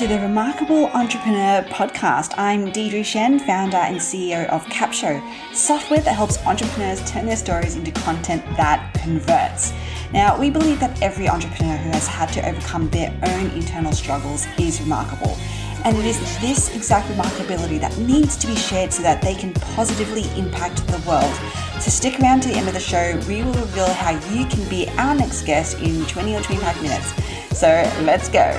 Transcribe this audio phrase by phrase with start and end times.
[0.00, 2.32] to the Remarkable Entrepreneur podcast.
[2.38, 5.20] I'm Deirdre Tshien, founder and CEO of Capsho,
[5.54, 9.74] software that helps entrepreneurs turn their stories into content that converts.
[10.10, 14.46] Now, we believe that every entrepreneur who has had to overcome their own internal struggles
[14.58, 15.36] is remarkable.
[15.84, 19.52] And it is this exact remarkability that needs to be shared so that they can
[19.52, 21.34] positively impact the world.
[21.78, 23.20] So stick around to the end of the show.
[23.28, 27.12] We will reveal how you can be our next guest in 20 or 25 minutes.
[27.58, 27.68] So
[28.02, 28.56] let's go.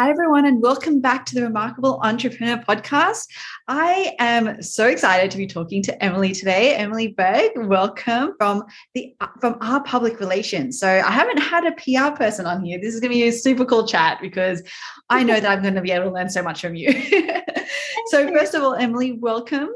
[0.00, 3.26] Hi, everyone, and welcome back to the Remarkable Entrepreneur Podcast.
[3.68, 6.74] I am so excited to be talking to Emily today.
[6.76, 8.62] Emily Bergh, welcome from
[8.94, 10.78] the from R Public Relations.
[10.78, 12.78] So I haven't had a PR person on here.
[12.80, 14.62] This is going to be a super cool chat because
[15.10, 16.92] I know that I'm going to be able to learn so much from you.
[18.06, 19.68] so first of all, Emily, welcome.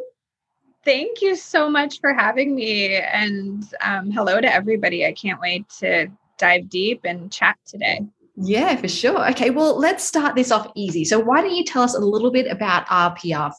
[0.85, 5.07] Thank you so much for having me, and um, hello to everybody.
[5.07, 8.01] I can't wait to dive deep and chat today.
[8.37, 9.29] Yeah, for sure.
[9.31, 11.05] Okay, well, let's start this off easy.
[11.05, 13.53] So, why don't you tell us a little bit about RPR,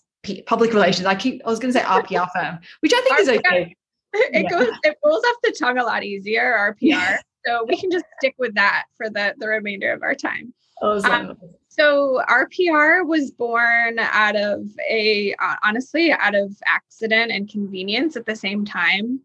[0.46, 1.08] public relations?
[1.08, 3.76] I keep, I was going to say RPR firm, which I think RPR, is okay.
[4.18, 4.50] It yeah.
[4.50, 6.76] goes, it rolls off the tongue a lot easier.
[6.82, 10.54] RPR, so we can just stick with that for the the remainder of our time.
[10.82, 11.12] Awesome.
[11.12, 11.38] Um,
[11.76, 18.36] so RPR was born out of a honestly out of accident and convenience at the
[18.36, 19.20] same time.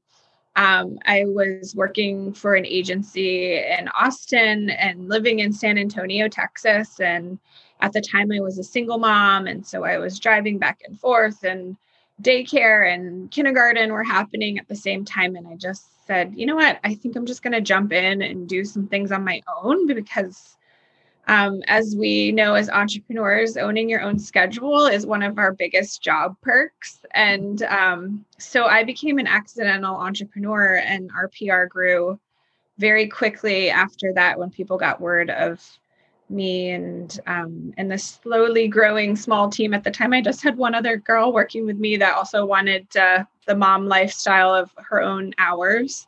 [0.57, 6.99] Um, I was working for an agency in Austin and living in San Antonio, Texas.
[6.99, 7.39] And
[7.81, 9.47] at the time, I was a single mom.
[9.47, 11.77] And so I was driving back and forth, and
[12.21, 15.37] daycare and kindergarten were happening at the same time.
[15.37, 16.81] And I just said, you know what?
[16.83, 19.87] I think I'm just going to jump in and do some things on my own
[19.87, 20.57] because
[21.29, 26.03] um, as we know, as entrepreneurs, owning your own schedule is one of our biggest
[26.03, 27.01] job perks.
[27.15, 32.19] And um, so I became an accidental entrepreneur, and RPR grew
[32.79, 35.63] very quickly after that when people got word of
[36.31, 40.57] me and um, and the slowly growing small team at the time i just had
[40.57, 45.03] one other girl working with me that also wanted uh, the mom lifestyle of her
[45.03, 46.07] own hours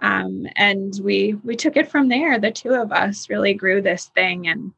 [0.00, 4.06] um, and we we took it from there the two of us really grew this
[4.14, 4.72] thing and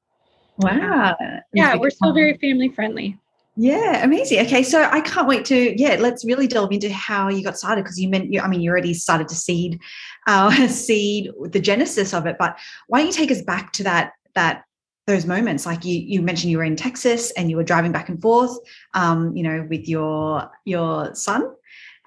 [0.58, 3.18] wow um, yeah we're still very family friendly
[3.60, 4.38] yeah, amazing.
[4.46, 7.82] Okay, so I can't wait to yeah, let's really delve into how you got started
[7.82, 9.80] because you meant you, I mean you already started to seed,
[10.28, 12.36] uh, seed the genesis of it.
[12.38, 14.62] But why don't you take us back to that that
[15.08, 15.66] those moments?
[15.66, 18.56] Like you you mentioned you were in Texas and you were driving back and forth,
[18.94, 21.52] um, you know, with your your son.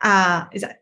[0.01, 0.80] Uh, is that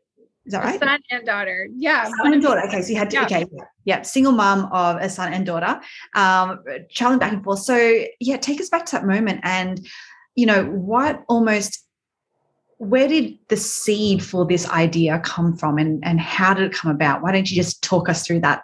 [0.50, 0.80] is that right?
[0.80, 1.68] Son and daughter.
[1.76, 2.10] Yeah.
[2.24, 2.62] Son and daughter.
[2.66, 2.82] Okay.
[2.82, 3.26] So you had to, yeah.
[3.26, 3.46] okay.
[3.86, 4.02] Yeah.
[4.02, 5.80] Single mom of a son and daughter,
[6.16, 7.60] um, traveling back and forth.
[7.60, 9.88] So yeah, take us back to that moment and,
[10.34, 11.86] you know, what almost,
[12.78, 16.90] where did the seed for this idea come from and, and how did it come
[16.90, 17.22] about?
[17.22, 18.64] Why don't you just talk us through that?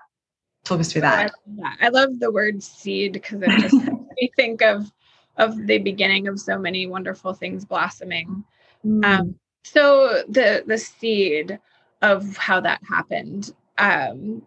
[0.64, 1.32] Talk us through that.
[1.32, 4.92] Oh, I, I love the word seed because it just makes me think of,
[5.38, 8.44] of the beginning of so many wonderful things blossoming.
[8.84, 9.06] Mm.
[9.06, 9.36] Um,
[9.66, 11.60] so the the seed
[12.06, 13.54] of how that happened.
[13.78, 14.44] Um,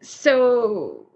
[0.00, 1.06] so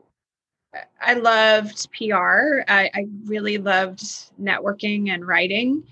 [1.01, 2.61] I loved PR.
[2.69, 4.03] I, I, really loved
[4.39, 5.85] networking and writing.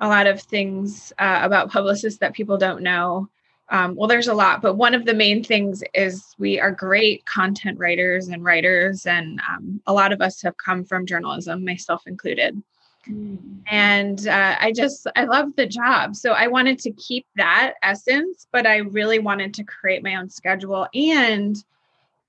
[0.00, 3.28] A lot of things uh, about publicists that people don't know.
[3.68, 7.24] Um, well, there's a lot, but one of the main things is we are great
[7.24, 12.02] content writers and writers, and um, a lot of us have come from journalism, myself
[12.06, 12.60] included.
[13.08, 13.62] Mm.
[13.66, 16.16] And uh, I just, I love the job.
[16.16, 20.30] So I wanted to keep that essence, but I really wanted to create my own
[20.30, 20.86] schedule.
[20.94, 21.56] And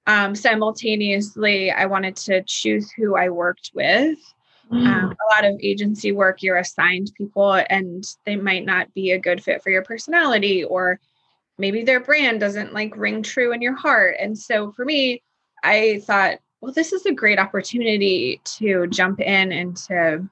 [0.08, 4.18] um, simultaneously, I wanted to choose who I worked with.
[4.72, 4.88] Mm.
[4.88, 9.20] Um, a lot of agency work, you're assigned people and they might not be a
[9.20, 11.00] good fit for your personality, or
[11.58, 14.16] maybe their brand doesn't like ring true in your heart.
[14.20, 15.22] And so for me,
[15.64, 20.28] I thought, well, this is a great opportunity to jump in and to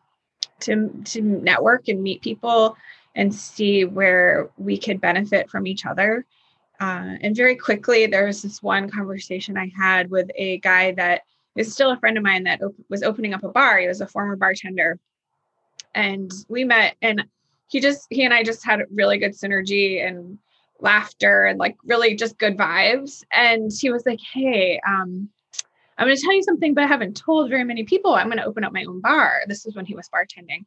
[0.63, 2.75] to to network and meet people
[3.15, 6.25] and see where we could benefit from each other.
[6.79, 11.21] Uh, and very quickly, there was this one conversation I had with a guy that
[11.55, 13.79] is still a friend of mine that op- was opening up a bar.
[13.79, 14.99] He was a former bartender,
[15.93, 16.95] and we met.
[17.01, 17.23] And
[17.67, 20.37] he just he and I just had really good synergy and
[20.79, 23.23] laughter and like really just good vibes.
[23.31, 25.29] And he was like, "Hey, um,
[25.97, 28.13] I'm going to tell you something, but I haven't told very many people.
[28.13, 29.41] I'm going to open up my own bar.
[29.47, 30.65] This is when he was bartending.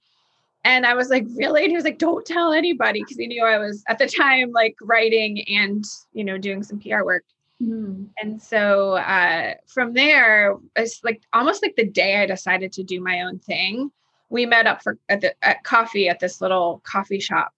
[0.65, 1.63] And I was like, really?
[1.63, 3.01] And he was like, don't tell anybody.
[3.05, 6.81] Cause he knew I was at the time like writing and, you know, doing some
[6.81, 7.25] PR work.
[7.63, 8.09] Mm.
[8.21, 13.01] And so uh, from there, it's like almost like the day I decided to do
[13.01, 13.91] my own thing.
[14.29, 17.55] We met up for at the at coffee at this little coffee shop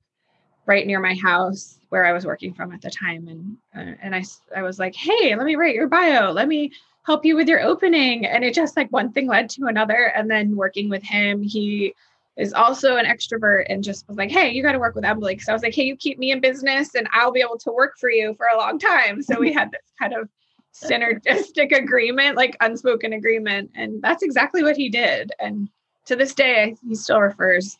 [0.67, 3.26] right near my house where I was working from at the time.
[3.26, 4.23] And uh, and I
[4.55, 6.31] I was like, hey, let me write your bio.
[6.31, 6.73] Let me
[7.08, 8.26] help you with your opening.
[8.26, 10.12] And it just like one thing led to another.
[10.14, 11.94] And then working with him, he
[12.37, 15.38] is also an extrovert and just was like, hey, you got to work with Emily.
[15.38, 17.72] So I was like, hey, you keep me in business and I'll be able to
[17.72, 19.22] work for you for a long time.
[19.22, 20.28] So we had this kind of
[20.75, 23.70] synergistic agreement, like unspoken agreement.
[23.75, 25.32] And that's exactly what he did.
[25.40, 25.70] And
[26.04, 27.78] to this day, he still refers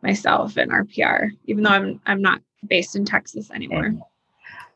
[0.00, 3.94] myself and RPR, even though I'm I'm not based in Texas anymore.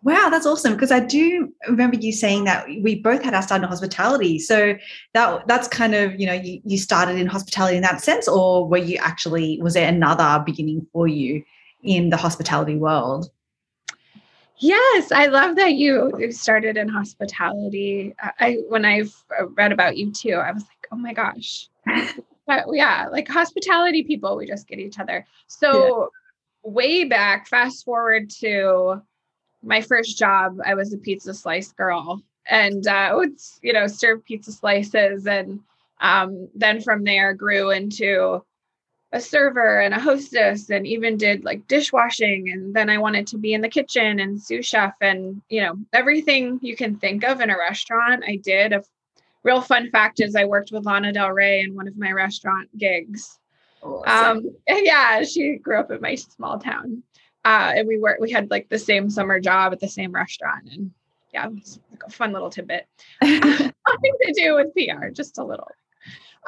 [0.04, 0.74] Wow, that's awesome.
[0.74, 4.38] Because I do remember you saying that we both had our start in hospitality.
[4.38, 4.76] So
[5.14, 8.68] that that's kind of, you know, you, you started in hospitality in that sense, or
[8.68, 11.42] were you actually, was there another beginning for you
[11.82, 13.30] in the hospitality world?
[14.58, 18.14] Yes, I love that you started in hospitality.
[18.38, 19.12] I when I've
[19.54, 21.68] read about you too, I was like, oh my gosh.
[22.46, 25.26] but yeah, like hospitality people, we just get each other.
[25.46, 26.10] So
[26.64, 26.70] yeah.
[26.70, 29.02] way back, fast forward to
[29.64, 34.24] my first job, I was a pizza slice girl and uh, would, you know, serve
[34.24, 35.26] pizza slices.
[35.26, 35.60] And
[36.00, 38.44] um, then from there grew into
[39.12, 42.50] a server and a hostess and even did like dishwashing.
[42.50, 45.76] And then I wanted to be in the kitchen and sous chef and, you know,
[45.92, 48.72] everything you can think of in a restaurant, I did.
[48.72, 48.82] A
[49.42, 52.68] real fun fact is I worked with Lana Del Rey in one of my restaurant
[52.76, 53.38] gigs.
[53.82, 54.38] Awesome.
[54.38, 57.02] Um, yeah, she grew up in my small town
[57.44, 60.68] uh, and we were we had like the same summer job at the same restaurant
[60.70, 60.90] and
[61.32, 62.86] yeah it's like a fun little tidbit
[63.22, 63.72] nothing
[64.22, 65.70] to do with pr just a little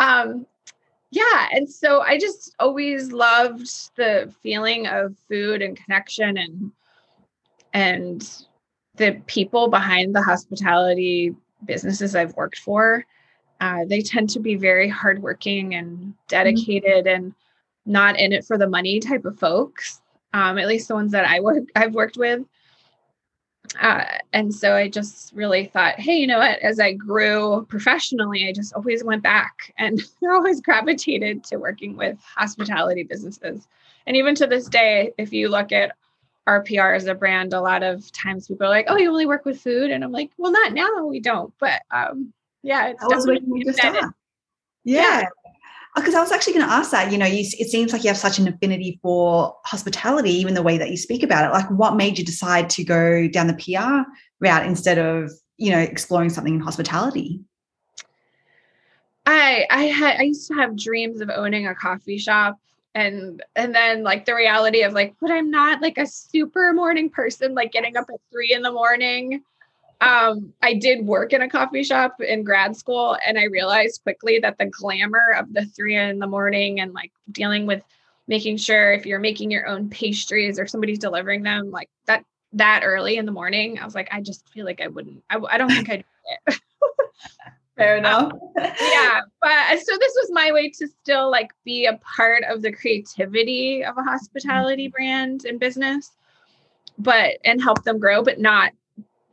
[0.01, 0.47] um
[1.11, 6.73] yeah and so i just always loved the feeling of food and connection and
[7.73, 8.47] and
[8.97, 11.35] the people behind the hospitality
[11.65, 13.05] businesses i've worked for
[13.59, 16.11] uh, they tend to be very hardworking and mm-hmm.
[16.29, 17.25] dedicated mm-hmm.
[17.25, 17.35] and
[17.87, 20.03] not in it for the money type of folks
[20.37, 22.45] um, at least the ones that I work I've worked with.
[23.81, 26.59] Uh, and so I just really thought, hey, you know what?
[26.59, 32.19] As I grew professionally, I just always went back and always gravitated to working with
[32.23, 33.67] hospitality businesses.
[34.07, 35.97] And even to this day, if you look at
[36.47, 39.45] RPR as a brand, a lot of times people are like, "Oh, you only work
[39.45, 43.65] with food," and I'm like, "Well, not now, we don't." But um, yeah, it's definitely
[44.85, 45.23] yeah.
[45.23, 45.29] yeah
[45.97, 47.11] Oh, because I was actually going to ask that.
[47.11, 50.63] You know, you, it seems like you have such an affinity for hospitality, even the
[50.63, 51.55] way that you speak about it.
[51.55, 54.09] Like, what made you decide to go down the PR
[54.39, 57.41] route instead of you know exploring something in hospitality?
[59.25, 62.59] I I had I used to have dreams of owning a coffee shop
[62.95, 67.11] and and then like the reality of like but i'm not like a super morning
[67.11, 69.43] person like getting up at three in the morning
[70.01, 74.39] um, I did work in a coffee shop in grad school, and I realized quickly
[74.41, 77.83] that the glamour of the three in the morning and like dealing with
[78.29, 82.83] making sure if you're making your own pastries or somebody's delivering them like that that
[82.85, 85.23] early in the morning, I was like, I just feel like I wouldn't.
[85.31, 86.61] I, I don't think I'd do it.
[87.77, 88.33] Fair enough.
[88.33, 92.63] Um, yeah, but so this was my way to still like be a part of
[92.63, 94.93] the creativity of a hospitality mm-hmm.
[94.93, 96.13] brand and business,
[96.99, 98.73] but and help them grow, but not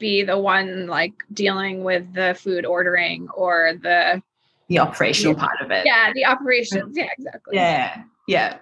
[0.03, 4.21] be the one like dealing with the food ordering or the
[4.67, 5.85] the operational part of it.
[5.85, 6.95] Yeah, the operations.
[6.97, 7.55] Yeah, exactly.
[7.55, 8.03] Yeah.
[8.27, 8.57] Yeah.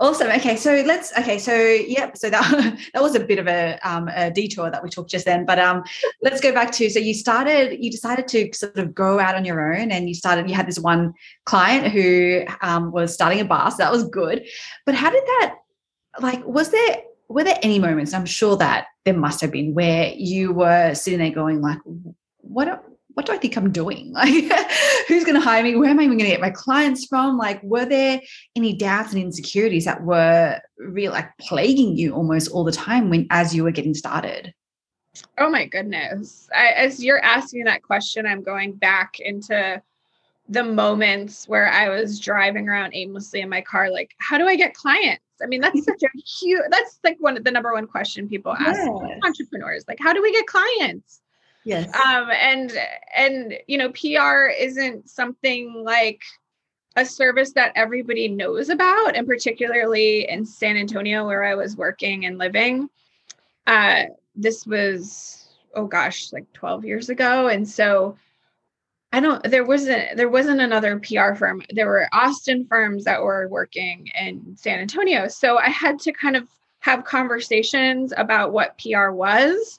[0.00, 0.30] Awesome.
[0.38, 0.56] Okay.
[0.56, 1.38] So let's okay.
[1.38, 2.16] So yep.
[2.16, 2.44] So that
[2.94, 5.44] that was a bit of a, um, a detour that we took just then.
[5.44, 5.82] But um
[6.22, 9.44] let's go back to so you started, you decided to sort of go out on
[9.44, 13.44] your own and you started, you had this one client who um was starting a
[13.44, 13.70] bar.
[13.70, 14.46] So that was good.
[14.86, 15.56] But how did that
[16.20, 20.12] like was there were there any moments i'm sure that there must have been where
[20.16, 21.78] you were sitting there going like
[22.40, 22.84] what
[23.14, 24.12] what do i think i'm doing?
[24.22, 25.74] Like who's going to hire me?
[25.76, 27.36] Where am i even going to get my clients from?
[27.36, 28.20] Like were there
[28.56, 33.26] any doubts and insecurities that were real like plaguing you almost all the time when
[33.30, 34.54] as you were getting started?
[35.36, 36.48] Oh my goodness.
[36.54, 39.82] I, as you're asking that question i'm going back into
[40.48, 44.56] the moments where i was driving around aimlessly in my car like how do i
[44.56, 46.08] get clients I mean, that's such a
[46.40, 49.20] huge, that's like one of the number one question people ask yes.
[49.24, 51.20] entrepreneurs, like, how do we get clients?
[51.64, 51.94] Yes.
[51.94, 52.72] Um, and,
[53.16, 56.22] and, you know, PR isn't something like
[56.96, 59.16] a service that everybody knows about.
[59.16, 62.90] And particularly in San Antonio, where I was working and living,
[63.66, 67.48] uh, this was, oh gosh, like 12 years ago.
[67.48, 68.16] And so,
[69.12, 71.62] I don't there wasn't there wasn't another PR firm.
[71.70, 75.28] There were Austin firms that were working in San Antonio.
[75.28, 76.48] So I had to kind of
[76.80, 79.78] have conversations about what PR was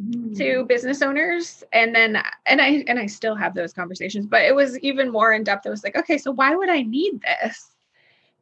[0.00, 0.36] mm.
[0.38, 4.54] to business owners and then and I and I still have those conversations, but it
[4.54, 5.66] was even more in depth.
[5.66, 7.70] It was like, okay, so why would I need this?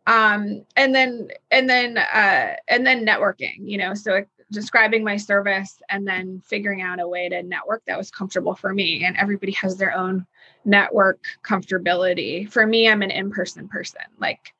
[0.06, 5.80] um and then and then uh and then networking you know so describing my service
[5.88, 9.52] and then figuring out a way to network that was comfortable for me and everybody
[9.52, 10.26] has their own
[10.64, 14.54] network comfortability for me i'm an in-person person like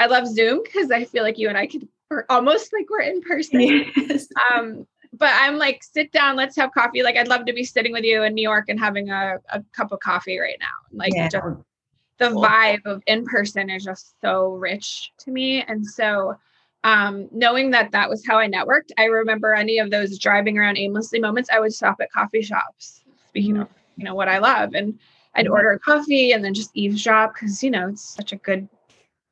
[0.00, 1.88] i love zoom because i feel like you and i could
[2.28, 4.28] almost like we're in person yes.
[4.52, 7.92] um but i'm like sit down let's have coffee like i'd love to be sitting
[7.92, 11.12] with you in new york and having a, a cup of coffee right now like
[11.14, 11.28] yeah.
[11.28, 11.44] just
[12.18, 12.42] the cool.
[12.42, 15.62] vibe of in person is just so rich to me.
[15.62, 16.36] And so,
[16.84, 20.78] um, knowing that that was how I networked, I remember any of those driving around
[20.78, 21.50] aimlessly moments.
[21.52, 23.02] I would stop at coffee shops.
[23.28, 23.62] Speaking mm-hmm.
[23.62, 24.98] of, you know, what I love, and
[25.34, 25.52] I'd mm-hmm.
[25.52, 28.68] order a coffee and then just eavesdrop because you know it's such a good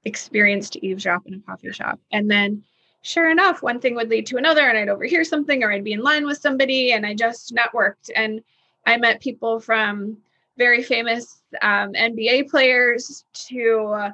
[0.04, 1.98] experience to eavesdrop in a coffee shop.
[2.12, 2.62] And then,
[3.02, 5.92] sure enough, one thing would lead to another, and I'd overhear something, or I'd be
[5.92, 8.42] in line with somebody, and I just networked and
[8.86, 10.18] I met people from
[10.56, 14.12] very famous um, NBA players to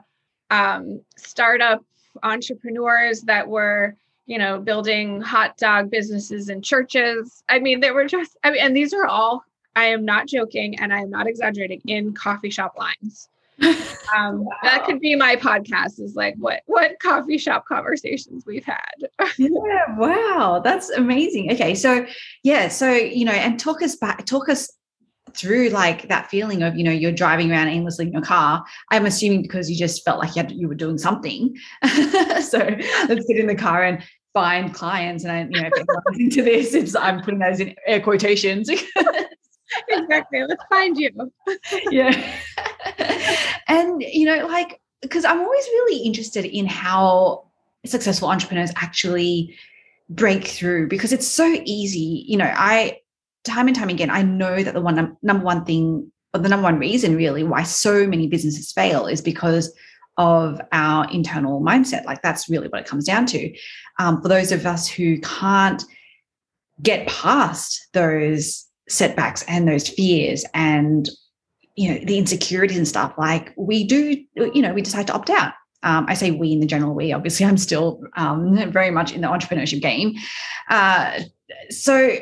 [0.50, 1.84] um, startup
[2.22, 7.42] entrepreneurs that were, you know, building hot dog businesses in churches.
[7.48, 9.44] I mean, they were just, I mean, and these are all,
[9.76, 13.28] I am not joking and I am not exaggerating, in coffee shop lines.
[14.16, 14.52] Um, wow.
[14.64, 16.00] That could be my podcast.
[16.00, 18.90] Is like what what coffee shop conversations we've had.
[19.38, 21.52] yeah, wow, that's amazing.
[21.52, 22.04] Okay, so
[22.42, 24.72] yeah, so you know, and talk us back, talk us
[25.34, 29.06] through like that feeling of you know you're driving around aimlessly in your car i'm
[29.06, 31.56] assuming because you just felt like you, had, you were doing something.
[32.40, 35.25] So let's get in the car and find clients.
[35.25, 38.70] And i you know if anyone's listening this it's i'm putting those in air quotations.
[39.88, 40.42] Exactly.
[40.49, 41.32] Let's find you.
[41.90, 42.10] Yeah.
[43.68, 47.46] And you know like because i'm always really interested in how
[47.87, 49.56] successful entrepreneurs actually
[50.08, 52.25] break through because it's so easy.
[52.26, 52.99] You know i
[53.44, 56.64] time and time again, I know that the one number one thing, or the number
[56.64, 59.73] one reason really why so many businesses fail is because
[60.16, 62.04] of our internal mindset.
[62.04, 63.52] Like that's really what it comes down to.
[63.99, 65.82] Um, for those of us who can't
[66.82, 71.09] get past those setbacks and those fears and
[71.76, 75.30] you know the insecurities and stuff, like we do, you know, we decide to opt
[75.30, 75.54] out.
[75.82, 77.12] Um, I say we in the general we.
[77.12, 80.14] Obviously, I'm still um, very much in the entrepreneurship game.
[80.68, 81.20] Uh,
[81.70, 82.18] so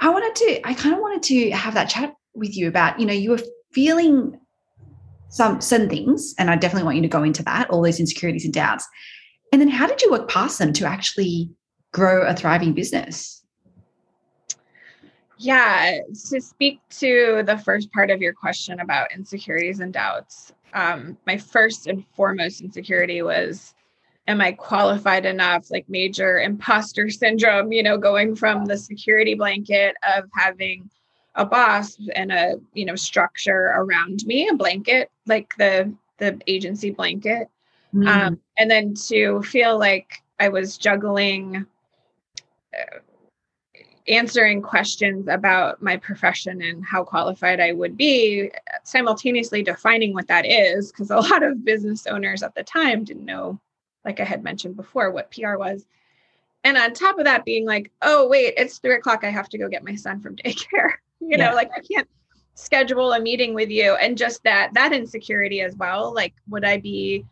[0.00, 3.06] I wanted to, I kind of wanted to have that chat with you about, you
[3.06, 3.40] know, you were
[3.72, 4.38] feeling
[5.28, 8.44] some certain things, and I definitely want you to go into that, all those insecurities
[8.44, 8.86] and doubts.
[9.52, 11.50] And then how did you work past them to actually
[11.92, 13.44] grow a thriving business?
[15.38, 15.98] Yeah,
[16.30, 21.36] to speak to the first part of your question about insecurities and doubts, um, my
[21.36, 23.74] first and foremost insecurity was
[24.26, 25.70] am I qualified enough?
[25.70, 30.88] Like major imposter syndrome, you know, going from the security blanket of having
[31.34, 36.90] a boss and a, you know, structure around me, a blanket, like the the agency
[36.90, 37.48] blanket.
[37.92, 38.08] Mm.
[38.08, 41.66] Um, and then to feel like I was juggling
[42.76, 42.98] uh,
[44.06, 48.50] answering questions about my profession and how qualified I would be,
[48.84, 53.24] simultaneously defining what that is, because a lot of business owners at the time didn't
[53.24, 53.58] know
[54.04, 55.86] like I had mentioned before, what PR was.
[56.64, 59.22] And on top of that, being like, oh, wait, it's three o'clock.
[59.22, 60.92] I have to go get my son from daycare.
[61.20, 62.08] you know, like I can't
[62.54, 63.94] schedule a meeting with you.
[63.96, 66.12] And just that, that insecurity as well.
[66.14, 67.24] Like, would I be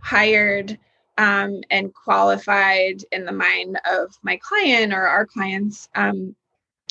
[0.00, 0.78] hired
[1.18, 6.34] um, and qualified in the mind of my client or our clients um,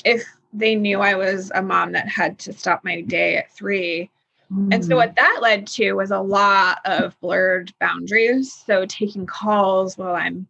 [0.04, 4.10] if they knew I was a mom that had to stop my day at three
[4.50, 8.52] and so, what that led to was a lot of blurred boundaries.
[8.66, 10.46] So, taking calls while I'm,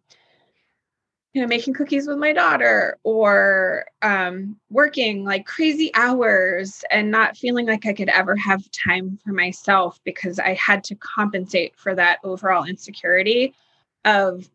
[1.33, 7.37] you know, making cookies with my daughter or um, working like crazy hours and not
[7.37, 11.95] feeling like I could ever have time for myself because I had to compensate for
[11.97, 13.53] that overall insecurity
[14.05, 14.49] of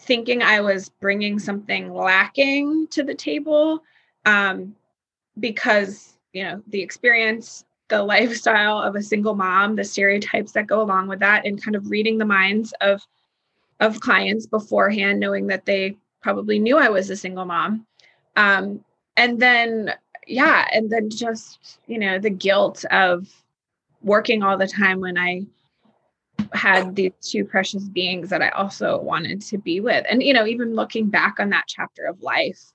[0.00, 3.82] thinking I was bringing something lacking to the table
[4.24, 4.74] um,
[5.38, 10.82] because, you know, the experience the lifestyle of a single mom, the stereotypes that go
[10.82, 13.02] along with that, and kind of reading the minds of
[13.80, 17.86] of clients beforehand, knowing that they probably knew I was a single mom.
[18.36, 18.84] Um,
[19.16, 19.94] and then
[20.26, 23.28] yeah, and then just, you know, the guilt of
[24.02, 25.46] working all the time when I
[26.52, 30.04] had these two precious beings that I also wanted to be with.
[30.08, 32.72] And, you know, even looking back on that chapter of life,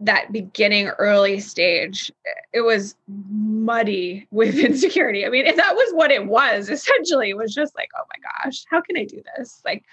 [0.00, 2.10] that beginning early stage
[2.52, 5.26] it was muddy with insecurity.
[5.26, 8.44] I mean if that was what it was essentially it was just like oh my
[8.44, 9.60] gosh how can i do this?
[9.64, 9.84] Like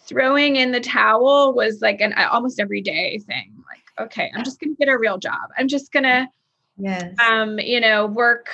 [0.00, 3.52] throwing in the towel was like an almost everyday thing.
[3.68, 5.50] Like okay i'm just gonna get a real job.
[5.58, 6.28] I'm just gonna
[6.78, 7.14] yes.
[7.18, 8.48] um you know work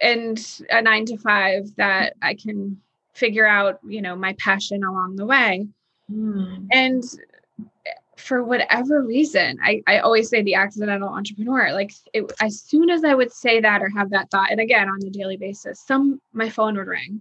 [0.00, 2.80] and a nine to five that i can
[3.14, 5.66] figure out, you know, my passion along the way.
[6.10, 6.66] Mm.
[6.72, 7.04] And
[8.22, 11.72] for whatever reason, I, I always say the accidental entrepreneur.
[11.72, 14.88] Like it, as soon as I would say that or have that thought, and again
[14.88, 17.20] on a daily basis, some my phone would ring,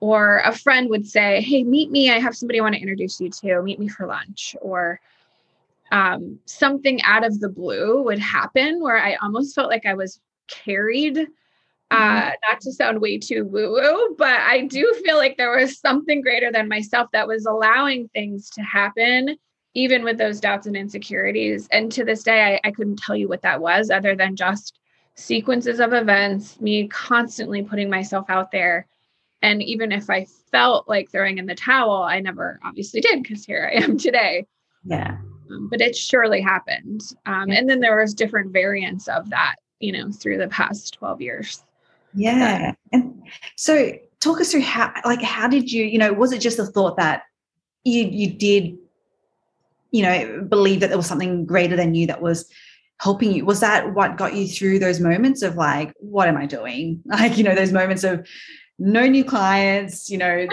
[0.00, 2.10] or a friend would say, "Hey, meet me.
[2.10, 3.62] I have somebody I want to introduce you to.
[3.62, 5.00] Meet me for lunch." Or
[5.92, 10.20] um, something out of the blue would happen where I almost felt like I was
[10.48, 11.18] carried.
[11.90, 12.30] Uh, mm-hmm.
[12.50, 16.22] not to sound way too woo woo, but I do feel like there was something
[16.22, 19.36] greater than myself that was allowing things to happen
[19.74, 21.68] even with those doubts and insecurities.
[21.70, 24.78] And to this day, I, I couldn't tell you what that was other than just
[25.14, 28.86] sequences of events, me constantly putting myself out there.
[29.42, 33.44] And even if I felt like throwing in the towel, I never obviously did because
[33.44, 34.46] here I am today.
[34.84, 35.18] Yeah.
[35.50, 37.00] Um, but it surely happened.
[37.26, 37.58] Um, yeah.
[37.58, 41.64] And then there was different variants of that, you know, through the past 12 years.
[42.14, 42.74] Yeah.
[42.92, 43.22] and
[43.56, 46.66] so talk us through how, like, how did you, you know, was it just the
[46.66, 47.22] thought that
[47.84, 48.78] you, you did
[49.92, 52.50] you know believe that there was something greater than you that was
[53.00, 53.44] helping you.
[53.44, 57.00] Was that what got you through those moments of like what am i doing?
[57.06, 58.26] Like you know those moments of
[58.78, 60.46] no new clients you know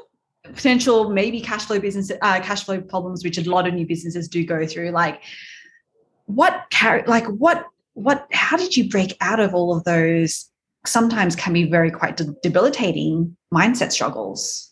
[0.44, 4.28] potential maybe cash flow business uh, cash flow problems which a lot of new businesses
[4.28, 4.90] do go through.
[4.90, 5.22] Like
[6.26, 10.48] what car- like what what how did you break out of all of those
[10.84, 14.71] sometimes can be very quite debilitating mindset struggles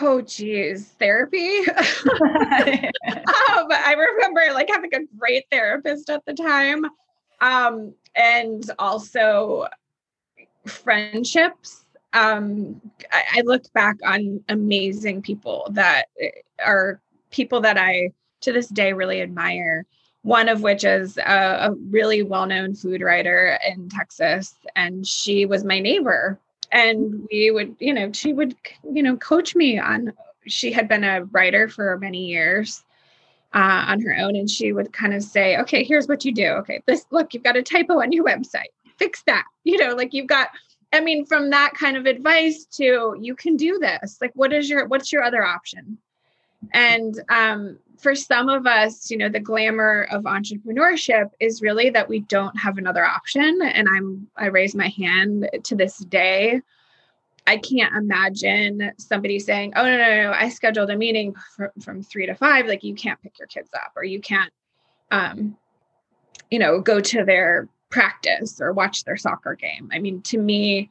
[0.00, 1.60] oh geez therapy?
[3.56, 6.84] Um, i remember like having a great therapist at the time
[7.40, 9.66] um, and also
[10.66, 11.84] friendships.
[12.12, 12.80] Um,
[13.12, 16.30] I, I look back on amazing people that eh,
[16.64, 17.00] are
[17.30, 18.10] people that i
[18.42, 19.86] to this day really admire.
[20.22, 25.64] One of which is a, a really well-known food writer in texas and she was
[25.64, 26.40] my neighbor
[26.76, 28.54] and we would you know she would
[28.92, 30.12] you know coach me on
[30.46, 32.84] she had been a writer for many years
[33.54, 36.48] uh, on her own and she would kind of say okay here's what you do.
[36.48, 38.72] Okay this look you've got a typo on your website.
[38.98, 39.44] Fix that.
[39.64, 40.50] You know like you've got
[40.92, 44.18] i mean from that kind of advice to you can do this.
[44.20, 45.98] Like what is your what's your other option
[46.72, 52.08] and um, for some of us, you know, the glamour of entrepreneurship is really that
[52.08, 53.60] we don't have another option.
[53.62, 56.60] And I'm, I raise my hand to this day.
[57.46, 62.02] I can't imagine somebody saying, oh, no, no, no, I scheduled a meeting from, from
[62.02, 62.66] three to five.
[62.66, 64.52] Like you can't pick your kids up or you can't,
[65.10, 65.56] um,
[66.50, 69.90] you know, go to their practice or watch their soccer game.
[69.92, 70.90] I mean, to me,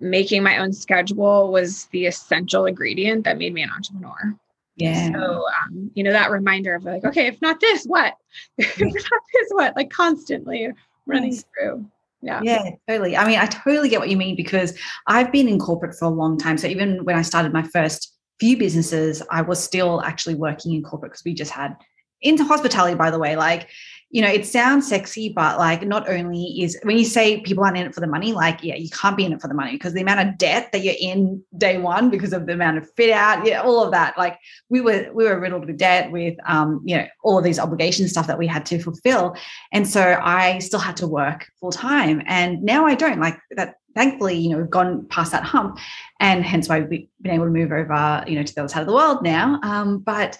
[0.00, 4.36] making my own schedule was the essential ingredient that made me an entrepreneur.
[4.78, 5.12] Yeah.
[5.12, 8.14] So, um, you know, that reminder of like, okay, if not this, what?
[8.58, 9.76] if not this, what?
[9.76, 10.68] Like constantly
[11.06, 11.44] running yes.
[11.58, 11.86] through.
[12.22, 12.40] Yeah.
[12.42, 13.16] Yeah, totally.
[13.16, 16.10] I mean, I totally get what you mean because I've been in corporate for a
[16.10, 16.58] long time.
[16.58, 20.82] So even when I started my first few businesses, I was still actually working in
[20.82, 21.76] corporate because we just had
[22.20, 23.68] into hospitality, by the way, like
[24.10, 27.76] you know, it sounds sexy, but like not only is when you say people aren't
[27.76, 29.72] in it for the money, like, yeah, you can't be in it for the money
[29.72, 32.90] because the amount of debt that you're in day one because of the amount of
[32.94, 34.16] fit out, yeah, all of that.
[34.16, 34.38] Like
[34.70, 38.10] we were, we were riddled with debt with um, you know, all of these obligations
[38.10, 39.36] stuff that we had to fulfill.
[39.72, 42.22] And so I still had to work full time.
[42.26, 45.76] And now I don't like that thankfully, you know, we've gone past that hump,
[46.20, 48.80] and hence why we've been able to move over, you know, to the other side
[48.80, 49.58] of the world now.
[49.64, 50.38] Um, but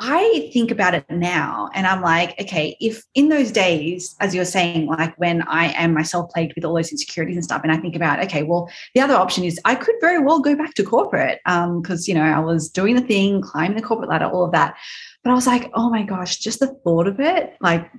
[0.00, 4.44] I think about it now and I'm like, okay, if in those days, as you're
[4.44, 7.78] saying, like when I am myself plagued with all those insecurities and stuff, and I
[7.78, 10.84] think about, okay, well, the other option is I could very well go back to
[10.84, 14.44] corporate because, um, you know, I was doing the thing, climbing the corporate ladder, all
[14.44, 14.76] of that.
[15.24, 17.90] But I was like, oh my gosh, just the thought of it, like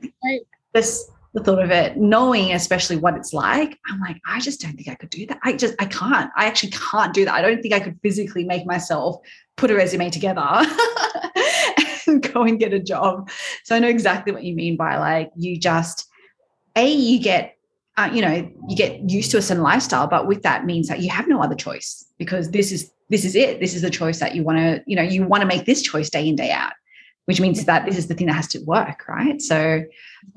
[0.74, 4.74] this, the thought of it, knowing especially what it's like, I'm like, I just don't
[4.74, 5.40] think I could do that.
[5.44, 6.32] I just, I can't.
[6.38, 7.34] I actually can't do that.
[7.34, 9.18] I don't think I could physically make myself
[9.58, 10.42] put a resume together
[12.34, 13.30] go and get a job.
[13.64, 16.08] So I know exactly what you mean by like you just
[16.76, 17.56] a you get
[17.98, 21.02] uh, you know you get used to a certain lifestyle, but with that means that
[21.02, 23.60] you have no other choice because this is this is it.
[23.60, 25.82] This is the choice that you want to you know you want to make this
[25.82, 26.74] choice day in day out,
[27.26, 29.42] which means that this is the thing that has to work, right?
[29.42, 29.84] So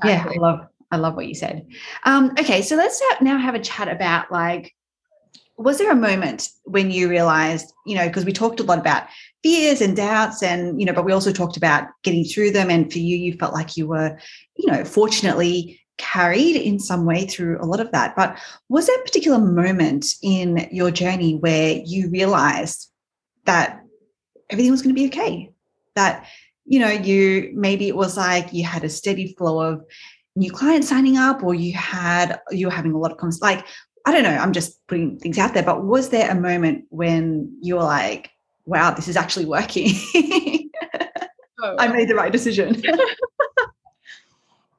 [0.01, 0.11] exactly.
[0.11, 1.67] yeah, I love I love what you said.
[2.05, 4.75] Um, okay, so let's now have a chat about like
[5.57, 9.05] was there a moment when you realized you know because we talked a lot about
[9.43, 12.71] fears and doubts and you know but we also talked about getting through them.
[12.71, 14.19] And for you you felt like you were
[14.57, 18.17] you know fortunately carried in some way through a lot of that.
[18.17, 18.39] But
[18.69, 22.91] was there a particular moment in your journey where you realized
[23.45, 23.83] that
[24.51, 25.53] everything was going to be okay?
[25.95, 26.27] That
[26.65, 29.85] you know you maybe it was like you had a steady flow of
[30.35, 33.67] new clients signing up or you had you were having a lot of comments like
[34.05, 37.57] I don't know, I'm just putting things out there, but was there a moment when
[37.61, 38.31] you were like,
[38.67, 39.91] wow, this is actually working?
[41.63, 41.77] oh.
[41.79, 42.83] I made the right decision.
[42.89, 42.99] uh,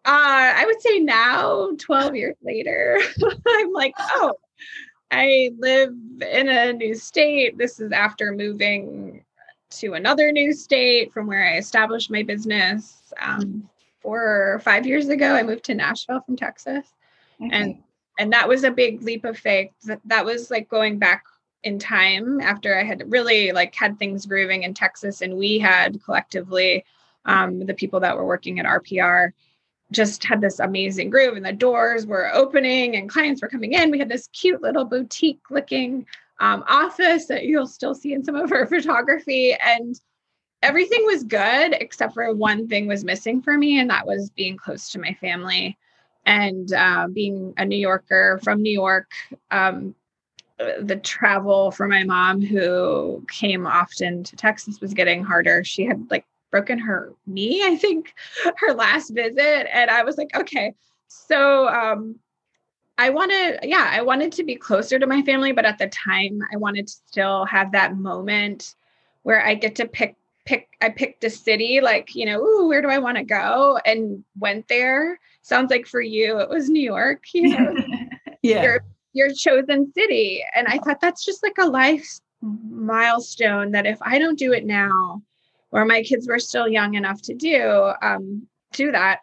[0.06, 3.00] I would say now, 12 years later,
[3.48, 4.34] I'm like, oh,
[5.12, 7.58] I live in a new state.
[7.58, 9.24] This is after moving
[9.72, 13.14] to another new state from where I established my business.
[13.22, 13.70] Um,
[14.02, 16.86] four or five years ago, I moved to Nashville from Texas.
[17.42, 17.50] Okay.
[17.52, 17.84] And
[18.20, 19.72] and that was a big leap of faith.
[19.86, 21.24] That, that was like going back
[21.64, 25.98] in time after i had really like had things grooving in texas and we had
[26.04, 26.84] collectively
[27.24, 29.32] um, the people that were working at rpr
[29.94, 33.92] just had this amazing groove and the doors were opening and clients were coming in.
[33.92, 36.06] We had this cute little boutique looking
[36.40, 39.56] um, office that you'll still see in some of our photography.
[39.64, 40.00] And
[40.62, 44.58] everything was good except for one thing was missing for me and that was being
[44.58, 45.78] close to my family
[46.26, 49.12] and uh, being a New Yorker from New York,
[49.52, 49.96] um,
[50.58, 55.64] the travel for my mom who came often to Texas was getting harder.
[55.64, 58.14] She had like broken her knee, I think,
[58.58, 59.68] her last visit.
[59.76, 60.74] And I was like, okay,
[61.08, 62.20] so um,
[62.98, 66.40] I wanted, yeah, I wanted to be closer to my family, but at the time,
[66.54, 68.76] I wanted to still have that moment
[69.24, 72.82] where I get to pick pick I picked a city like, you know, ooh, where
[72.82, 75.20] do I want to go and went there.
[75.42, 77.76] Sounds like for you it was New York, you know.
[78.42, 78.64] yeah.
[78.64, 80.44] Your your chosen city.
[80.56, 84.66] And I thought that's just like a life milestone that if I don't do it
[84.66, 85.22] now,
[85.72, 89.22] or my kids were still young enough to do um, do that,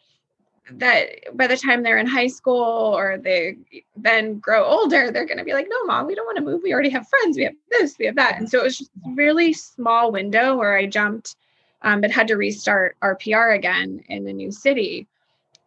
[0.72, 3.56] that by the time they're in high school or they
[3.96, 6.62] then grow older, they're going to be like, no, mom, we don't want to move.
[6.62, 7.36] We already have friends.
[7.36, 8.38] We have this, we have that.
[8.38, 11.36] And so it was just a really small window where I jumped,
[11.82, 15.06] um, but had to restart RPR again in a new city.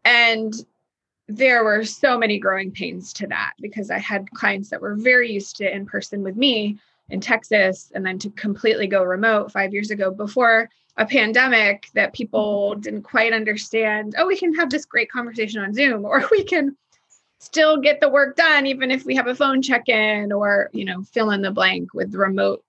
[0.06, 0.54] And
[1.28, 5.32] there were so many growing pains to that because I had clients that were very
[5.32, 6.78] used to in person with me
[7.10, 12.14] in Texas and then to completely go remote five years ago before a pandemic that
[12.14, 14.16] people didn't quite understand.
[14.18, 16.76] Oh, we can have this great conversation on Zoom, or we can
[17.40, 20.86] still get the work done even if we have a phone check in, or you
[20.86, 22.64] know, fill in the blank with remote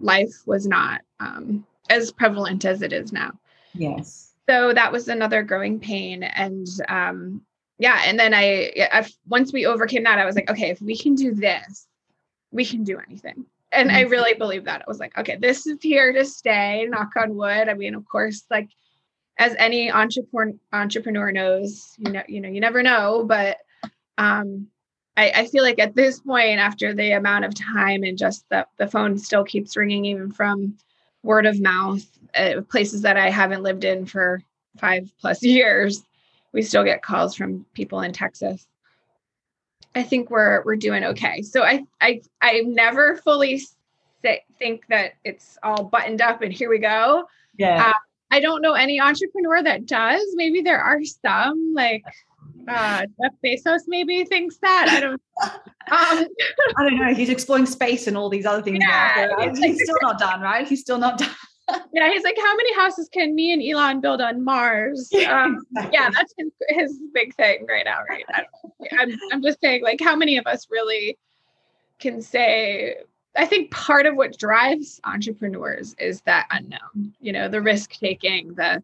[0.00, 3.32] life was not um, as prevalent as it is now.
[3.74, 4.32] Yes.
[4.48, 7.42] So that was another growing pain, and um,
[7.78, 10.96] yeah, and then I, I once we overcame that, I was like, okay, if we
[10.96, 11.86] can do this,
[12.50, 14.10] we can do anything and I mm-hmm.
[14.10, 14.82] really believe that.
[14.82, 17.68] I was like, okay, this is here to stay, knock on wood.
[17.68, 18.68] I mean, of course, like
[19.38, 23.58] as any entrepreneur entrepreneur knows, you know, you know, you never know, but
[24.18, 24.68] um
[25.16, 28.66] I, I feel like at this point, after the amount of time and just the,
[28.78, 30.78] the phone still keeps ringing, even from
[31.22, 32.04] word of mouth,
[32.34, 34.42] uh, places that I haven't lived in for
[34.78, 36.02] five plus years,
[36.52, 38.66] we still get calls from people in Texas
[39.94, 41.42] I think we're we're doing okay.
[41.42, 43.62] So I I I never fully
[44.22, 47.24] say, think that it's all buttoned up and here we go.
[47.58, 47.88] Yeah.
[47.88, 47.98] Uh,
[48.32, 50.22] I don't know any entrepreneur that does.
[50.34, 52.04] Maybe there are some like
[52.68, 54.88] uh, Jeff Bezos maybe thinks that.
[54.90, 55.22] I don't.
[55.90, 56.24] Um,
[56.78, 57.12] I don't know.
[57.14, 58.78] He's exploring space and all these other things.
[58.80, 60.68] Yeah, he's still not done, right?
[60.68, 61.30] He's still not done
[61.92, 65.10] yeah, he's like, how many houses can me and Elon build on Mars?
[65.30, 65.60] Um.
[65.92, 68.24] Yeah, that's his, his big thing right now, right?
[68.98, 71.18] I'm, I'm just saying, like, how many of us really
[72.00, 72.96] can say,
[73.36, 78.54] I think part of what drives entrepreneurs is that unknown, you know, the risk taking,
[78.54, 78.82] the,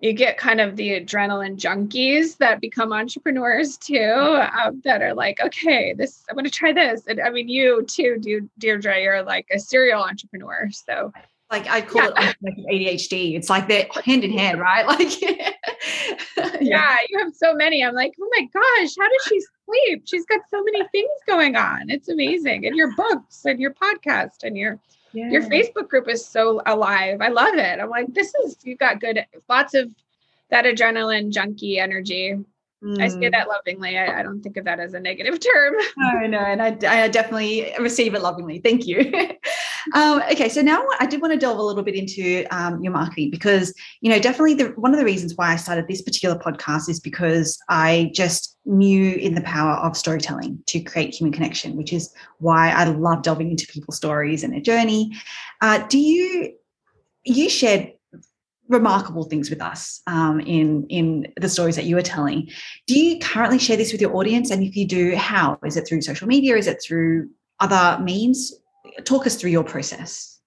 [0.00, 5.40] you get kind of the adrenaline junkies that become entrepreneurs too, um, that are like,
[5.40, 7.06] okay, this, I'm going to try this.
[7.06, 10.68] And I mean, you too, Deirdre, you're like a serial entrepreneur.
[10.72, 11.12] So
[11.50, 12.32] like I call yeah.
[12.42, 13.36] it ADHD.
[13.36, 14.86] It's like they're hand in hand, right?
[14.90, 15.52] Like yeah.
[16.60, 17.84] yeah, you have so many.
[17.84, 20.02] I'm like, oh my gosh, how does she sleep?
[20.06, 21.90] She's got so many things going on.
[21.90, 22.66] It's amazing.
[22.66, 24.78] And your books and your podcast and your
[25.12, 25.30] yeah.
[25.30, 27.20] your Facebook group is so alive.
[27.20, 27.80] I love it.
[27.80, 29.92] I'm like, this is you've got good lots of
[30.50, 32.36] that adrenaline junkie energy.
[32.82, 33.00] Mm.
[33.00, 33.32] I say mm.
[33.32, 33.98] that lovingly.
[33.98, 35.74] I, I, don't think of that as a negative term.
[35.98, 38.58] no, no, and I, I definitely receive it lovingly.
[38.58, 39.00] Thank you.
[39.94, 42.92] um, okay, so now I did want to delve a little bit into um, your
[42.92, 46.38] marketing because you know definitely the, one of the reasons why I started this particular
[46.38, 51.76] podcast is because I just knew in the power of storytelling to create human connection,
[51.76, 55.12] which is why I love delving into people's stories and their journey.
[55.60, 56.54] Uh, do you
[57.24, 57.92] you shared
[58.70, 62.48] remarkable things with us um, in in the stories that you are telling.
[62.86, 64.50] Do you currently share this with your audience?
[64.50, 65.58] And if you do, how?
[65.64, 66.56] Is it through social media?
[66.56, 67.28] Is it through
[67.58, 68.54] other means?
[69.04, 70.38] Talk us through your process.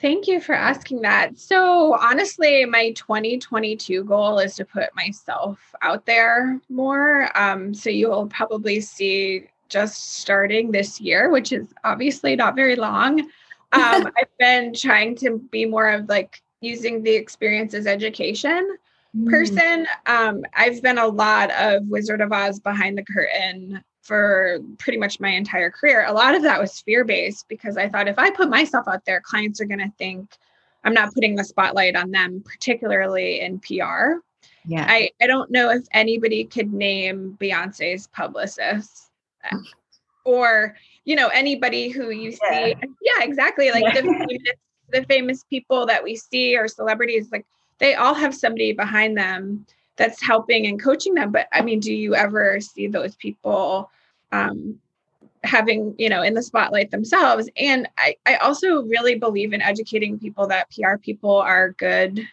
[0.00, 1.38] Thank you for asking that.
[1.38, 7.36] So, honestly, my 2022 goal is to put myself out there more.
[7.36, 13.28] Um, so, you'll probably see just starting this year, which is obviously not very long.
[13.70, 18.76] Um, I've been trying to be more of like using the experience as education
[19.16, 19.30] mm.
[19.30, 19.86] person.
[20.06, 25.20] Um, I've been a lot of Wizard of Oz behind the curtain for pretty much
[25.20, 26.06] my entire career.
[26.06, 29.04] A lot of that was fear based because I thought if I put myself out
[29.04, 30.30] there, clients are going to think
[30.84, 34.20] I'm not putting the spotlight on them, particularly in PR.
[34.64, 34.86] Yeah.
[34.88, 39.10] I, I don't know if anybody could name Beyonce's publicist
[40.24, 42.76] or, you know, anybody who you see.
[43.02, 43.70] Yeah, exactly.
[43.70, 43.94] Like yeah.
[43.94, 44.56] the, famous,
[44.90, 47.46] the famous people that we see or celebrities, like
[47.78, 51.32] they all have somebody behind them that's helping and coaching them.
[51.32, 53.90] But I mean, do you ever see those people
[54.32, 54.78] um,
[55.44, 57.48] having, you know, in the spotlight themselves?
[57.56, 62.26] And I, I also really believe in educating people that PR people are good.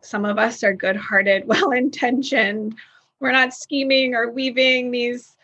[0.00, 2.74] Some of us are good hearted, well intentioned.
[3.20, 5.36] We're not scheming or weaving these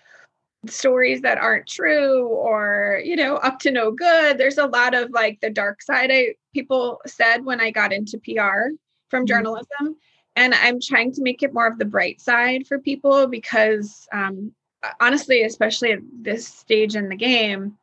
[0.66, 5.10] stories that aren't true or you know up to no good there's a lot of
[5.10, 8.30] like the dark side i people said when i got into pr
[9.08, 9.26] from mm-hmm.
[9.26, 9.96] journalism
[10.36, 14.52] and i'm trying to make it more of the bright side for people because um,
[15.00, 17.74] honestly especially at this stage in the game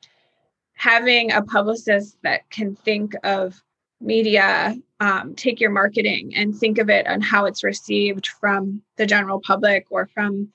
[0.76, 3.60] having a publicist that can think of
[4.00, 9.06] media um, take your marketing and think of it on how it's received from the
[9.08, 10.52] general public or from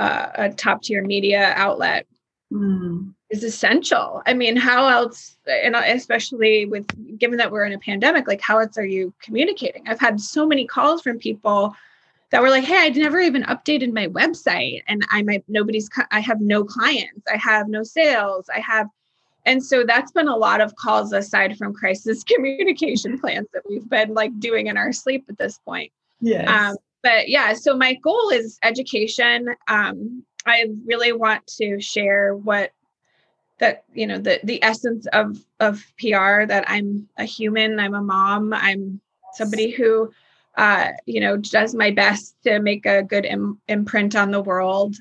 [0.00, 2.06] uh, a top tier media outlet
[2.50, 3.12] mm.
[3.28, 4.22] is essential.
[4.24, 6.86] I mean, how else, and especially with
[7.18, 9.86] given that we're in a pandemic, like how else are you communicating?
[9.86, 11.76] I've had so many calls from people
[12.30, 15.90] that were like, "Hey, I never even updated my website, and I might nobody's.
[16.10, 17.26] I have no clients.
[17.30, 18.48] I have no sales.
[18.54, 18.88] I have."
[19.44, 23.88] And so that's been a lot of calls aside from crisis communication plans that we've
[23.88, 25.92] been like doing in our sleep at this point.
[26.22, 26.70] Yeah.
[26.70, 29.54] Um, but yeah, so my goal is education.
[29.68, 32.72] Um, I really want to share what
[33.58, 38.02] that you know the the essence of of PR that I'm a human, I'm a
[38.02, 39.00] mom, I'm
[39.34, 40.10] somebody who
[40.56, 44.96] uh, you know does my best to make a good Im- imprint on the world.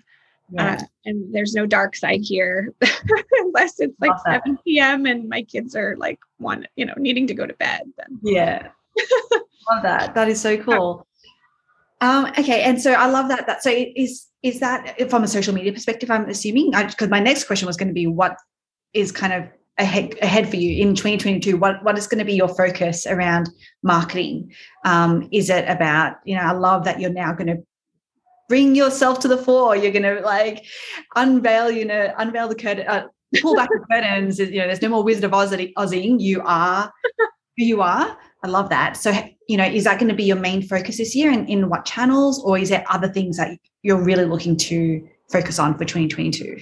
[0.51, 0.77] Yeah.
[0.77, 2.73] Uh, and there's no dark side here
[3.39, 5.05] unless it's like 7 p.m.
[5.05, 7.83] and my kids are like one, you know, needing to go to bed.
[7.97, 8.19] Then.
[8.23, 8.69] Yeah.
[9.71, 10.15] Love that.
[10.15, 11.05] That is so cool.
[12.01, 13.45] Um, okay, and so I love that.
[13.47, 16.09] That so is is that from a social media perspective?
[16.09, 18.37] I'm assuming because my next question was going to be what
[18.93, 21.57] is kind of ahead ahead for you in 2022.
[21.57, 23.49] What what is going to be your focus around
[23.83, 24.51] marketing?
[24.85, 26.41] Um, is it about you know?
[26.41, 27.63] I love that you're now going to
[28.47, 29.75] bring yourself to the fore.
[29.75, 30.65] You're going to like
[31.15, 32.87] unveil you know unveil the curtain.
[32.87, 33.07] Uh,
[33.41, 34.39] pull back the curtains.
[34.39, 36.19] You know, there's no more Wizard of Oz Ozzing.
[36.19, 36.91] You are
[37.57, 38.17] who you are.
[38.43, 38.97] I love that.
[38.97, 39.11] So,
[39.49, 41.83] you know, is that going to be your main focus this year and in what
[41.83, 46.61] channels, or is there other things that you're really looking to focus on for 2022?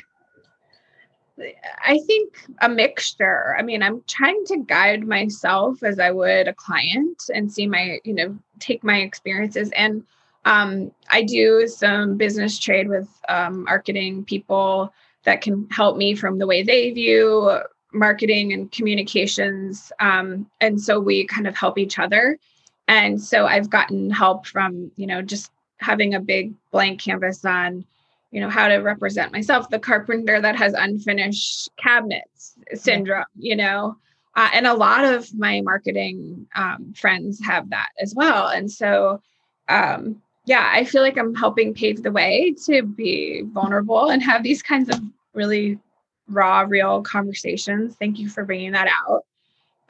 [1.85, 3.57] I think a mixture.
[3.59, 7.99] I mean, I'm trying to guide myself as I would a client and see my,
[8.05, 9.69] you know, take my experiences.
[9.75, 10.03] And
[10.45, 14.93] um, I do some business trade with um, marketing people
[15.25, 17.59] that can help me from the way they view
[17.91, 19.91] marketing and communications.
[19.99, 22.39] Um, and so we kind of help each other.
[22.87, 27.85] And so I've gotten help from, you know, just having a big blank canvas on,
[28.31, 33.97] you know, how to represent myself, the carpenter that has unfinished cabinets syndrome, you know.
[34.35, 38.47] Uh, and a lot of my marketing um, friends have that as well.
[38.47, 39.21] And so,
[39.67, 44.43] um, yeah, I feel like I'm helping pave the way to be vulnerable and have
[44.43, 45.01] these kinds of
[45.33, 45.79] really
[46.27, 47.95] raw, real conversations.
[47.95, 49.25] Thank you for bringing that out.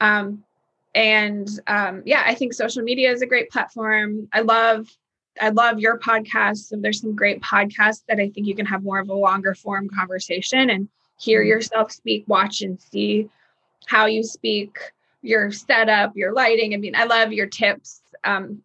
[0.00, 0.44] Um,
[0.98, 4.26] and um, yeah, I think social media is a great platform.
[4.32, 4.88] I love,
[5.40, 6.66] I love your podcast.
[6.66, 9.54] so there's some great podcasts that I think you can have more of a longer
[9.54, 11.50] form conversation and hear mm-hmm.
[11.50, 13.30] yourself speak, watch and see
[13.86, 14.76] how you speak,
[15.22, 16.74] your setup, your lighting.
[16.74, 18.00] I mean, I love your tips.
[18.24, 18.64] Um,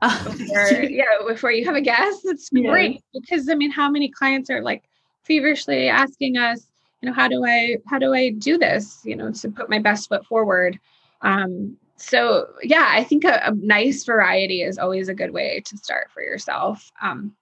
[0.00, 2.70] before, yeah, before you have a guest, it's yeah.
[2.70, 4.84] great because I mean, how many clients are like
[5.24, 6.64] feverishly asking us,
[7.00, 9.80] you know how do i how do i do this you know to put my
[9.80, 10.78] best foot forward
[11.22, 15.76] um, so yeah i think a, a, nice variety is always a good way to
[15.76, 17.34] start for yourself um,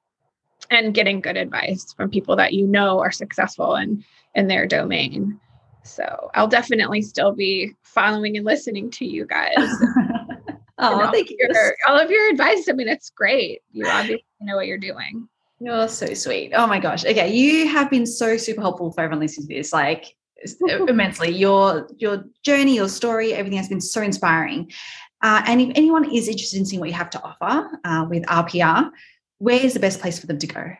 [0.70, 5.38] and getting good advice from people that you know are successful in in their domain
[5.82, 9.54] so i'll definitely still be following and listening to you guys
[10.78, 14.56] oh thank you your, all of your advice i mean it's great you obviously know
[14.56, 15.28] what you're doing
[15.60, 16.52] you're so sweet.
[16.54, 17.04] Oh my gosh.
[17.04, 19.74] Okay, you have been so super helpful for everyone listening to this.
[19.74, 20.16] Like
[20.88, 21.30] immensely.
[21.30, 24.70] Your your journey, your story, everything has been so inspiring.
[25.22, 28.24] Uh, and if anyone is interested in seeing what you have to offer uh, with
[28.24, 28.90] RPR,
[29.38, 30.72] where is the best place for them to go?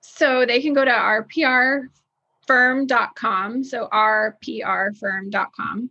[0.00, 3.64] So they can go to rprfirm.com.
[3.64, 5.90] So rprfirm.com.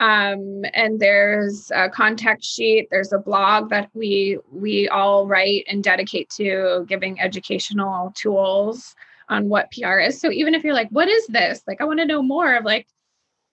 [0.00, 2.88] Um, and there's a contact sheet.
[2.90, 8.96] There's a blog that we we all write and dedicate to giving educational tools
[9.28, 10.20] on what PR is.
[10.20, 11.62] So even if you're like, what is this?
[11.66, 12.86] Like, I want to know more of like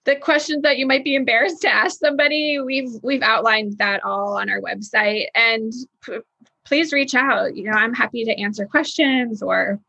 [0.06, 2.60] the questions that you might be embarrassed to ask somebody.
[2.60, 5.28] We've we've outlined that all on our website.
[5.36, 6.20] And p-
[6.66, 7.56] please reach out.
[7.56, 9.80] You know, I'm happy to answer questions or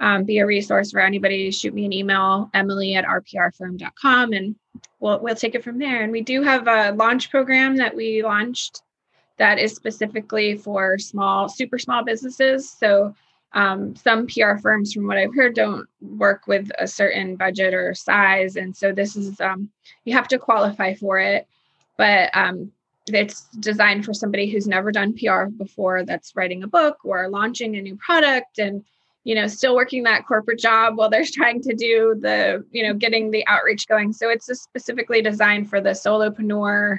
[0.00, 1.50] um, be a resource for anybody.
[1.50, 4.56] Shoot me an email, Emily at rprfirm.com, and
[4.98, 6.02] we'll we'll take it from there.
[6.02, 8.82] And we do have a launch program that we launched
[9.38, 12.70] that is specifically for small, super small businesses.
[12.70, 13.14] So
[13.54, 17.94] um, some PR firms, from what I've heard, don't work with a certain budget or
[17.94, 19.70] size, and so this is um,
[20.04, 21.46] you have to qualify for it.
[21.98, 22.72] But um,
[23.06, 27.76] it's designed for somebody who's never done PR before, that's writing a book or launching
[27.76, 28.82] a new product, and
[29.24, 32.94] you know still working that corporate job while they're trying to do the you know
[32.94, 34.14] getting the outreach going.
[34.14, 36.98] So it's specifically designed for the solopreneur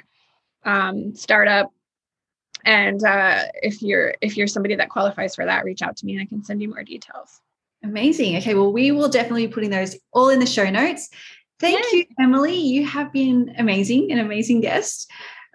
[0.64, 1.73] um, startup
[2.64, 6.14] and uh, if you're if you're somebody that qualifies for that reach out to me
[6.14, 7.40] and i can send you more details.
[7.82, 8.36] Amazing.
[8.36, 11.08] Okay well we will definitely be putting those all in the show notes.
[11.60, 11.98] Thank Yay.
[11.98, 12.56] you emily.
[12.56, 15.10] You have been amazing an amazing guest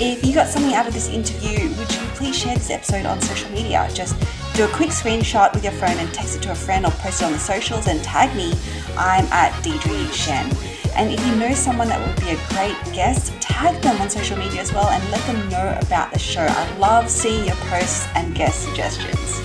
[0.00, 3.20] If you got something out of this interview, would you please share this episode on
[3.20, 3.88] social media?
[3.94, 4.16] Just
[4.54, 7.22] do a quick screenshot with your phone and text it to a friend or post
[7.22, 8.54] it on the socials and tag me.
[8.98, 10.73] I'm at Deirdre Tshien.
[10.96, 14.36] And if you know someone that would be a great guest, tag them on social
[14.38, 16.46] media as well and let them know about the show.
[16.48, 19.40] I love seeing your posts and guest suggestions.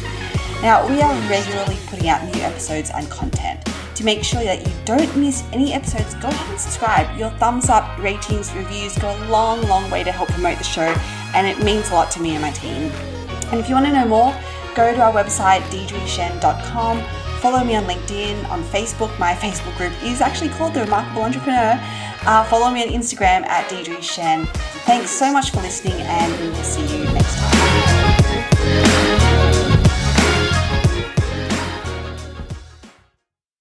[0.62, 3.64] Now, we are regularly putting out new episodes and content.
[3.96, 7.18] To make sure that you don't miss any episodes, go ahead and subscribe.
[7.18, 10.96] Your thumbs up, ratings, reviews go a long, long way to help promote the show,
[11.36, 12.92] and it means a lot to me and my team.
[13.52, 14.34] And if you want to know more,
[14.76, 17.04] go to our website, deirdretshien.com
[17.42, 19.18] Follow me on LinkedIn, on Facebook.
[19.18, 21.80] My Facebook group is actually called The Remarkable Entrepreneur.
[22.26, 24.46] Uh, follow me on Instagram at Deirdre Tshien.
[24.86, 29.09] Thanks so much for listening, and we will see you next time.